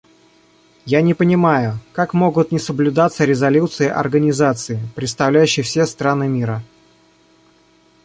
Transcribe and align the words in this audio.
Я 0.87 1.03
не 1.03 1.13
понимаю, 1.13 1.77
как 1.93 2.15
могут 2.15 2.51
не 2.51 2.57
соблюдаться 2.57 3.23
резолюции 3.23 3.87
организации, 3.87 4.79
представляющей 4.95 5.61
все 5.61 5.85
страны 5.85 6.27
мира? 6.27 6.63